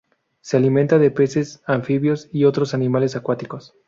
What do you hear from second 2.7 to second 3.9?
animales acuáticos.